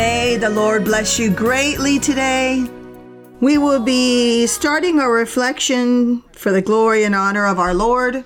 [0.00, 2.66] May the Lord bless you greatly today.
[3.42, 8.24] We will be starting our reflection for the glory and honor of our Lord.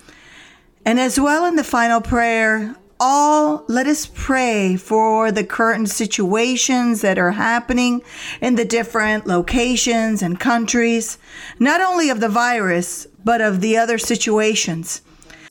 [0.85, 7.01] And as well in the final prayer, all let us pray for the current situations
[7.01, 8.03] that are happening
[8.41, 11.19] in the different locations and countries,
[11.59, 15.03] not only of the virus, but of the other situations.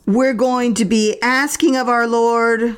[0.05, 2.77] We're going to be asking of our Lord,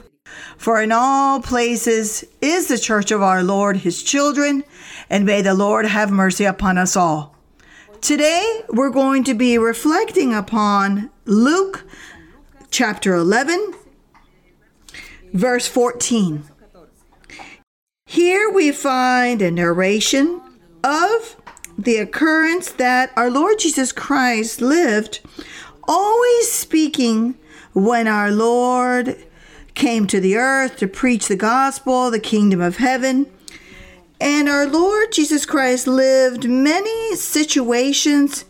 [0.57, 4.63] for in all places is the church of our Lord, his children,
[5.09, 7.35] and may the Lord have mercy upon us all.
[8.01, 11.85] Today, we're going to be reflecting upon Luke
[12.69, 13.73] chapter 11
[15.35, 16.45] verse 14.
[18.05, 20.41] Here we find a narration
[20.81, 21.35] of
[21.77, 25.19] the occurrence that our Lord Jesus Christ lived,
[25.87, 27.35] always speaking
[27.73, 29.17] when our Lord
[29.75, 33.27] came to the earth to preach the gospel, the kingdom of heaven.
[34.19, 38.45] And our Lord Jesus Christ lived many situations,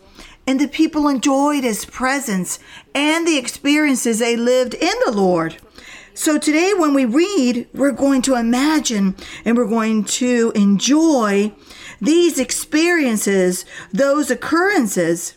[0.47, 2.59] and the people enjoyed his presence
[2.93, 5.57] and the experiences they lived in the Lord.
[6.13, 11.51] So today, when we read, we're going to imagine and we're going to enjoy
[11.99, 15.35] these experiences, those occurrences,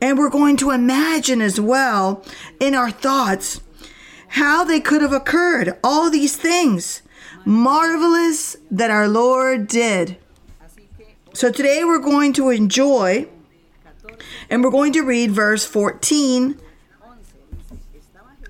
[0.00, 2.24] and we're going to imagine as well
[2.60, 3.62] in our thoughts
[4.32, 5.78] how they could have occurred.
[5.82, 7.02] All these things
[7.44, 10.16] marvelous that our Lord did.
[11.32, 13.26] So today we're going to enjoy
[14.50, 16.58] and we're going to read verse 14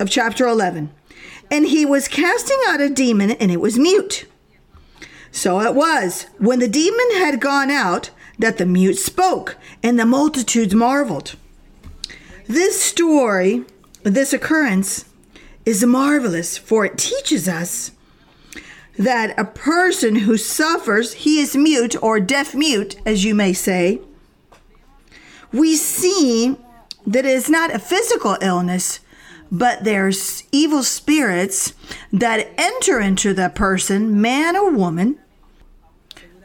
[0.00, 0.92] of chapter 11
[1.52, 4.24] and he was casting out a demon, and it was mute.
[5.30, 8.08] So it was, when the demon had gone out,
[8.38, 11.36] that the mute spoke, and the multitudes marveled.
[12.46, 13.66] This story,
[14.02, 15.04] this occurrence,
[15.64, 17.92] is marvelous, for it teaches us
[18.98, 24.00] that a person who suffers, he is mute or deaf mute, as you may say,
[25.52, 26.56] we see
[27.06, 29.00] that it is not a physical illness,
[29.50, 31.74] but there's evil spirits
[32.12, 35.18] that enter into the person, man or woman,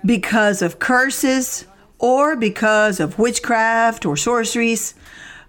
[0.06, 1.66] because of curses
[2.00, 4.94] or because of witchcraft or sorceries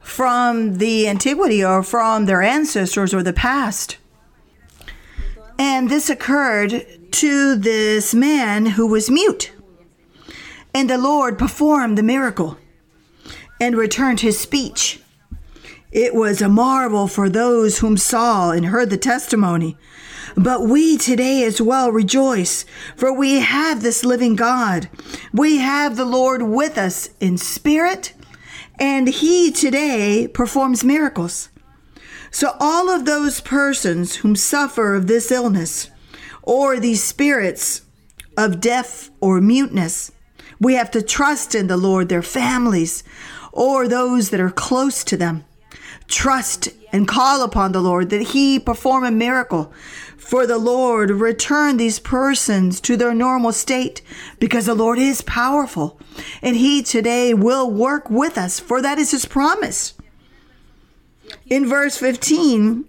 [0.01, 3.99] from the antiquity or from their ancestors or the past.
[5.59, 9.53] And this occurred to this man who was mute.
[10.73, 12.57] And the Lord performed the miracle
[13.61, 15.01] and returned his speech.
[15.91, 19.77] It was a marvel for those whom saw and heard the testimony.
[20.37, 24.89] But we today as well rejoice, for we have this living God.
[25.33, 28.13] We have the Lord with us in spirit,
[28.78, 31.49] and He today performs miracles.
[32.31, 35.91] So, all of those persons whom suffer of this illness,
[36.43, 37.83] or these spirits
[38.37, 40.12] of deaf or muteness,
[40.61, 43.03] we have to trust in the Lord, their families,
[43.53, 45.44] or those that are close to them
[46.09, 49.73] trust and call upon the Lord that He perform a miracle.
[50.17, 54.03] For the Lord return these persons to their normal state
[54.39, 55.99] because the Lord is powerful
[56.43, 59.95] and He today will work with us, for that is His promise.
[61.49, 62.85] In verse 15,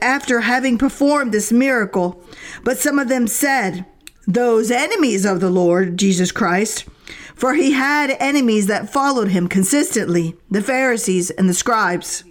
[0.00, 2.22] after having performed this miracle,
[2.64, 3.84] but some of them said,
[4.26, 6.86] Those enemies of the Lord Jesus Christ,
[7.34, 12.24] for he had enemies that followed him consistently, the Pharisees and the scribes.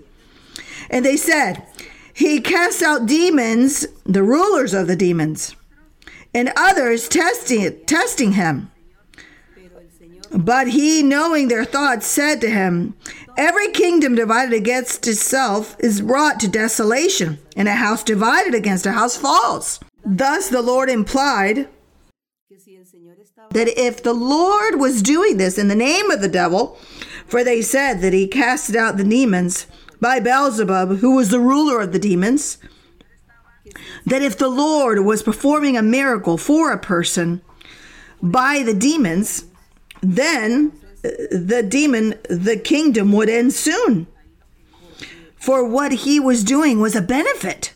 [0.89, 1.65] And they said,
[2.13, 5.55] He casts out demons, the rulers of the demons,
[6.33, 8.71] and others testing, testing him.
[10.31, 12.95] But he, knowing their thoughts, said to him,
[13.35, 18.91] Every kingdom divided against itself is brought to desolation, and a house divided against a
[18.91, 19.79] house falls.
[20.05, 21.67] Thus the Lord implied
[23.51, 26.77] that if the Lord was doing this in the name of the devil,
[27.25, 29.65] for they said that he casted out the demons
[29.99, 32.57] by Beelzebub, who was the ruler of the demons,
[34.05, 37.41] that if the Lord was performing a miracle for a person
[38.21, 39.45] by the demons,
[40.01, 40.71] then
[41.03, 44.07] uh, the demon, the kingdom would end soon.
[45.35, 47.73] For what he was doing was a benefit.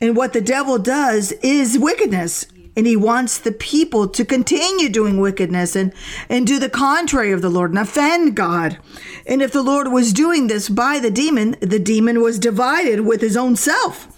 [0.00, 5.18] And what the devil does is wickedness and he wants the people to continue doing
[5.18, 5.92] wickedness and,
[6.28, 8.78] and do the contrary of the Lord and offend God.
[9.26, 13.22] And if the Lord was doing this by the demon, the demon was divided with
[13.22, 14.12] his own self.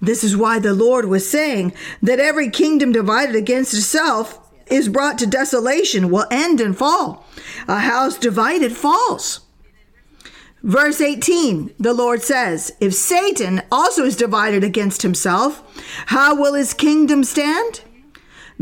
[0.00, 1.72] This is why the Lord was saying
[2.02, 7.24] that every kingdom divided against itself is brought to desolation, will end and fall.
[7.68, 9.40] A house divided falls.
[10.62, 15.62] Verse 18, the Lord says, If Satan also is divided against himself,
[16.06, 17.82] how will his kingdom stand?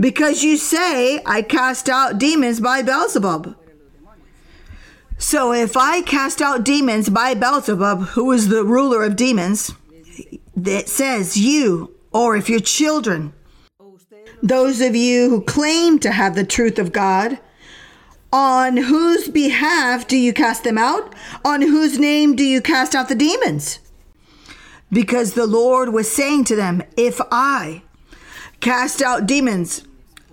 [0.00, 3.54] Because you say, I cast out demons by Beelzebub.
[5.18, 9.74] So if I cast out demons by Beelzebub, who is the ruler of demons,
[10.56, 13.34] that says you, or if your children,
[14.42, 17.38] those of you who claim to have the truth of God,
[18.32, 21.14] on whose behalf do you cast them out?
[21.44, 23.80] On whose name do you cast out the demons?
[24.90, 27.82] Because the Lord was saying to them, If I
[28.60, 29.82] cast out demons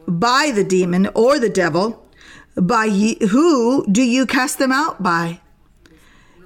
[0.08, 2.08] by the demon or the devil,
[2.56, 5.42] by ye, who do you cast them out by?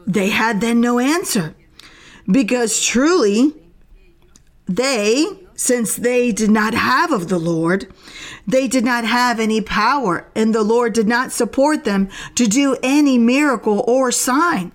[0.05, 1.55] They had then no answer,
[2.29, 3.53] because truly
[4.65, 7.87] they, since they did not have of the Lord,
[8.47, 12.75] they did not have any power, and the Lord did not support them to do
[12.81, 14.71] any miracle or sign.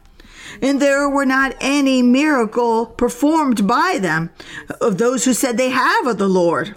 [0.62, 4.30] And there were not any miracle performed by them
[4.80, 6.74] of those who said they have of the Lord.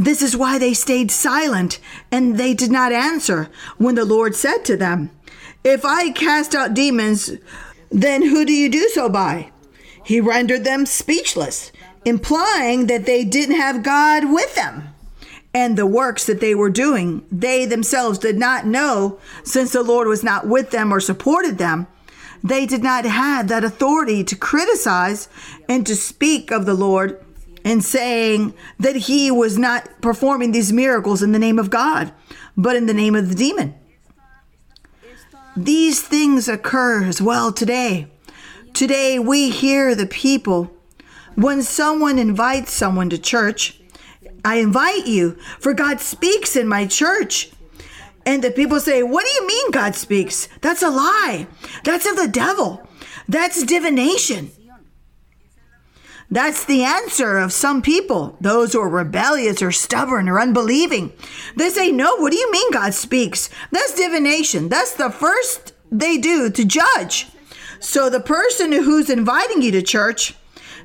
[0.00, 1.78] This is why they stayed silent
[2.10, 5.10] and they did not answer when the Lord said to them,
[5.62, 7.32] If I cast out demons,
[7.90, 9.52] then who do you do so by?
[10.02, 11.70] He rendered them speechless,
[12.06, 14.84] implying that they didn't have God with them.
[15.52, 20.08] And the works that they were doing, they themselves did not know, since the Lord
[20.08, 21.86] was not with them or supported them.
[22.42, 25.28] They did not have that authority to criticize
[25.68, 27.22] and to speak of the Lord
[27.64, 32.12] and saying that he was not performing these miracles in the name of God,
[32.56, 33.74] but in the name of the demon.
[35.56, 38.08] These things occur as well today.
[38.72, 40.70] Today, we hear the people
[41.34, 43.80] when someone invites someone to church.
[44.44, 47.50] I invite you, for God speaks in my church.
[48.24, 50.48] And the people say, What do you mean God speaks?
[50.60, 51.46] That's a lie.
[51.84, 52.86] That's of the devil.
[53.28, 54.50] That's divination.
[56.32, 61.12] That's the answer of some people, those who are rebellious or stubborn or unbelieving.
[61.56, 63.50] They say, No, what do you mean God speaks?
[63.72, 64.68] That's divination.
[64.68, 67.26] That's the first they do to judge.
[67.80, 70.36] So the person who's inviting you to church,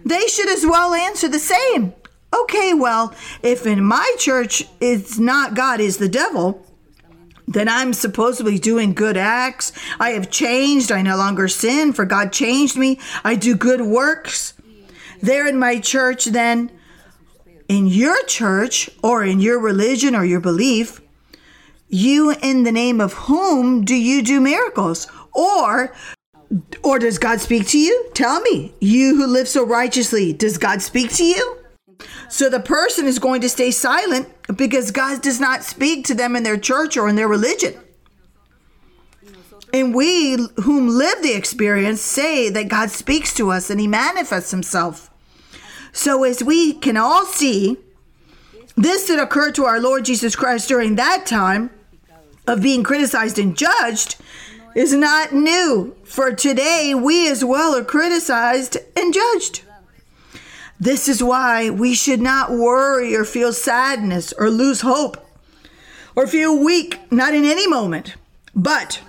[0.03, 1.94] they should as well answer the same.
[2.33, 3.13] Okay, well,
[3.44, 6.65] if in my church it's not God, is the devil,
[7.47, 9.71] then I'm supposedly doing good acts.
[10.00, 10.92] I have changed.
[10.92, 13.00] I no longer sin, for God changed me.
[13.24, 14.55] I do good works
[15.22, 16.72] there in my church, then
[17.68, 21.02] in your church or in your religion or your belief,
[21.90, 25.08] you in the name of whom do you do miracles?
[25.34, 25.94] Or
[26.84, 28.10] or does God speak to you?
[28.14, 28.74] Tell me.
[28.80, 31.58] You who live so righteously, does God speak to you?
[32.30, 36.36] So the person is going to stay silent because God does not speak to them
[36.36, 37.76] in their church or in their religion.
[39.74, 44.52] And we, whom live the experience, say that God speaks to us and He manifests
[44.52, 45.10] Himself.
[45.92, 47.78] So, as we can all see,
[48.75, 51.69] this that occurred to our Lord Jesus Christ during that time
[52.48, 54.18] of being criticized and judged
[54.75, 55.96] is not new.
[56.04, 59.62] For today, we as well are criticized and judged.
[60.80, 65.25] This is why we should not worry or feel sadness or lose hope
[66.16, 68.16] or feel weak, not in any moment,
[68.54, 69.02] but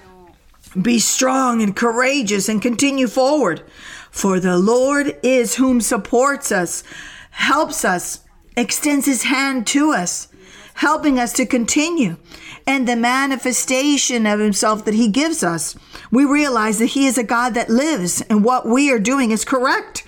[0.81, 3.63] be strong and courageous and continue forward.
[4.11, 6.83] For the Lord is whom supports us,
[7.31, 8.21] helps us,
[8.57, 10.29] extends his hand to us,
[10.75, 12.17] helping us to continue.
[12.67, 15.77] And the manifestation of himself that he gives us,
[16.11, 19.45] we realize that he is a God that lives and what we are doing is
[19.45, 20.05] correct.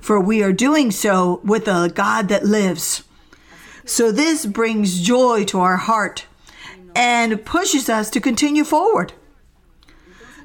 [0.00, 3.02] For we are doing so with a God that lives.
[3.84, 6.26] So this brings joy to our heart
[6.94, 9.12] and pushes us to continue forward.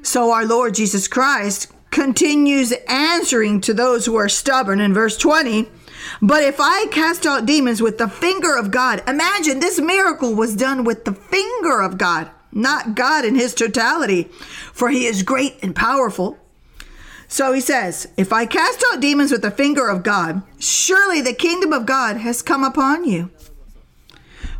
[0.04, 5.66] So our Lord Jesus Christ continues answering to those who are stubborn in verse 20.
[6.20, 10.56] But if I cast out demons with the finger of God, imagine this miracle was
[10.56, 14.24] done with the finger of God, not God in his totality,
[14.74, 16.38] for he is great and powerful.
[17.26, 21.32] So he says, If I cast out demons with the finger of God, surely the
[21.32, 23.30] kingdom of God has come upon you.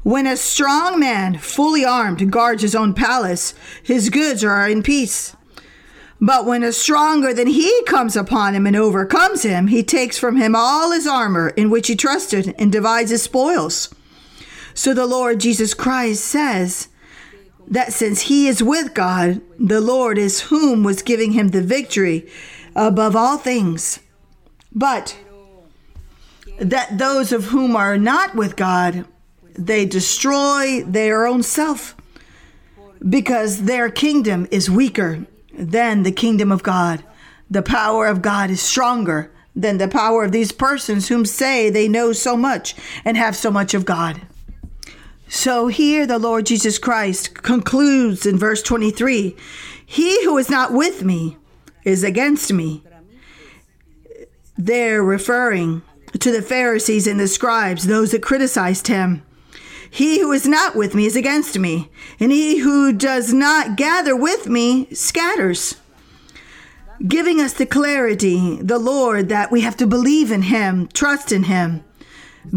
[0.05, 5.35] When a strong man, fully armed, guards his own palace, his goods are in peace.
[6.21, 10.37] But when a stronger than he comes upon him and overcomes him, he takes from
[10.37, 13.95] him all his armor in which he trusted and divides his spoils.
[14.75, 16.89] So the Lord Jesus Christ says
[17.67, 22.29] that since he is with God, the Lord is whom was giving him the victory
[22.77, 24.01] above all things.
[24.71, 25.17] But
[26.59, 29.07] that those of whom are not with God
[29.55, 31.97] they destroy their own self
[33.09, 37.05] because their kingdom is weaker than the kingdom of God.
[37.51, 41.89] The power of God is stronger than the power of these persons whom say they
[41.89, 44.23] know so much and have so much of God.
[45.29, 49.37] So here the Lord Jesus Christ concludes in verse 23
[49.85, 51.37] He who is not with me
[51.85, 52.83] is against me.
[54.57, 55.83] They're referring
[56.19, 59.23] to the Pharisees and the scribes, those that criticized him.
[59.95, 64.17] He who is not with me is against me, and he who does not gather
[64.17, 65.77] with me scatters.
[67.07, 71.45] Giving us the clarity, the Lord, that we have to believe in him, trust in
[71.45, 71.85] him,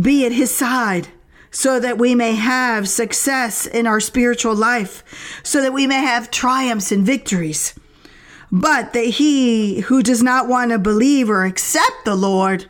[0.01, 1.09] be at his side,
[1.51, 5.03] so that we may have success in our spiritual life,
[5.43, 7.79] so that we may have triumphs and victories.
[8.51, 12.65] But that he who does not want to believe or accept the Lord,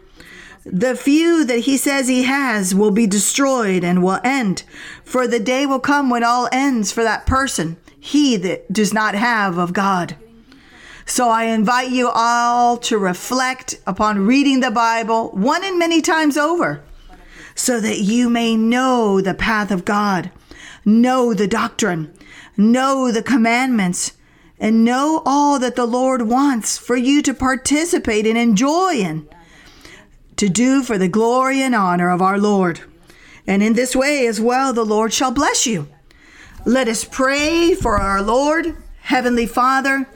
[0.72, 4.64] the few that he says he has will be destroyed and will end.
[5.04, 9.16] For the day will come when all ends for that person, he that does not
[9.16, 10.16] have of God.
[11.06, 16.38] So I invite you all to reflect upon reading the Bible one and many times
[16.38, 16.84] over
[17.56, 20.30] so that you may know the path of God,
[20.84, 22.14] know the doctrine,
[22.58, 24.14] know the commandments,
[24.60, 29.28] and know all that the Lord wants for you to participate and enjoy in,
[30.38, 32.82] to do for the glory and honor of our Lord.
[33.46, 35.88] And in this way as well, the Lord shall bless you.
[36.66, 40.08] Let us pray for our Lord, Heavenly Father.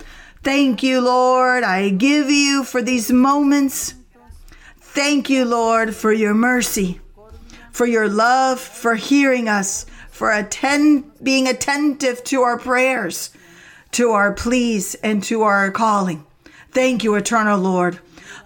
[0.43, 1.63] Thank you, Lord.
[1.63, 3.93] I give you for these moments.
[4.79, 6.99] Thank you, Lord, for your mercy,
[7.71, 13.29] for your love, for hearing us, for attend, being attentive to our prayers,
[13.91, 16.25] to our pleas, and to our calling.
[16.71, 17.99] Thank you, eternal Lord.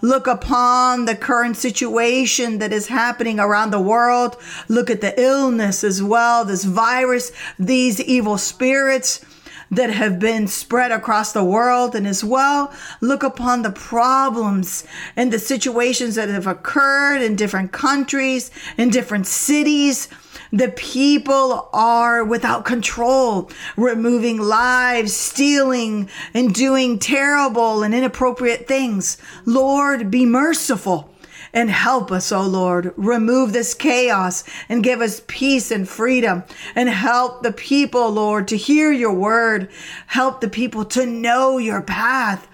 [0.06, 4.36] Look upon the current situation that is happening around the world.
[4.68, 9.20] Look at the illness as well, this virus, these evil spirits
[9.72, 14.84] that have been spread across the world and as well look upon the problems
[15.16, 20.08] and the situations that have occurred in different countries in different cities
[20.52, 29.18] the people are without control, removing lives, stealing, and doing terrible and inappropriate things.
[29.44, 31.12] Lord, be merciful
[31.52, 32.92] and help us, O oh Lord.
[32.96, 38.56] Remove this chaos and give us peace and freedom and help the people, Lord, to
[38.56, 39.70] hear your word.
[40.06, 42.46] Help the people to know your path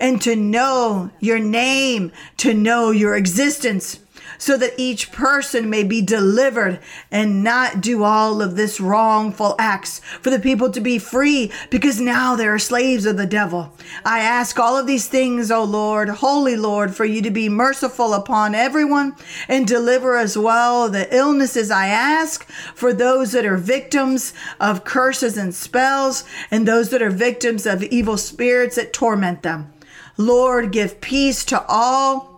[0.00, 4.00] and to know your name, to know your existence
[4.38, 10.00] so that each person may be delivered and not do all of this wrongful acts
[10.20, 13.72] for the people to be free because now they are slaves of the devil.
[14.04, 18.14] I ask all of these things, O Lord, Holy Lord, for you to be merciful
[18.14, 19.14] upon everyone
[19.48, 25.36] and deliver as well the illnesses I ask for those that are victims of curses
[25.36, 29.72] and spells and those that are victims of evil spirits that torment them.
[30.16, 32.35] Lord, give peace to all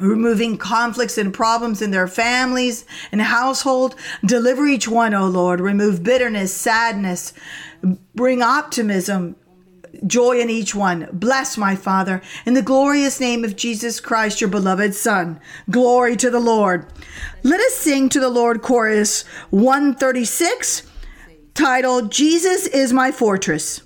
[0.00, 3.94] removing conflicts and problems in their families and household.
[4.24, 5.60] Deliver each one, O Lord.
[5.60, 7.32] Remove bitterness, sadness,
[8.14, 9.36] bring optimism,
[10.06, 11.08] joy in each one.
[11.12, 15.40] Bless my Father in the glorious name of Jesus Christ, your beloved Son.
[15.70, 16.86] Glory to the Lord.
[17.42, 20.82] Let us sing to the Lord chorus 136
[21.54, 23.82] titled Jesus is my fortress.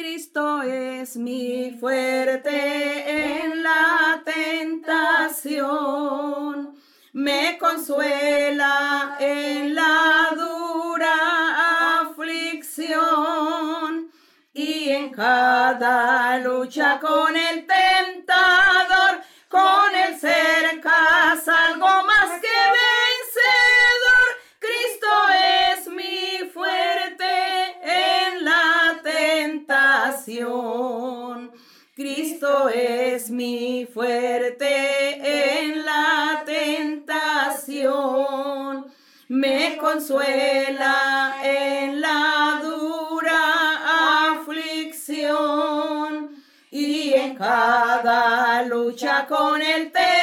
[0.00, 4.22] Cristo es mi fuerte en la
[5.44, 5.74] tentación,
[7.12, 13.10] me consuela en la dura aflicción.
[14.54, 17.66] Y en cada lucha con el
[31.96, 37.86] Cristo es mi fuerte en la tentación,
[39.28, 46.30] me consuela en la dura aflicción.
[46.72, 50.19] Y en cada lucha con el tentador,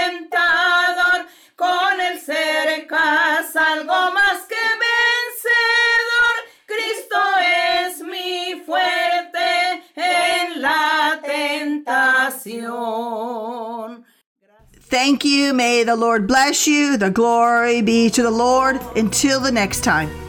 [15.08, 15.54] Thank you.
[15.54, 16.98] May the Lord bless you.
[16.98, 18.82] The glory be to the Lord.
[18.98, 20.27] Until the next time.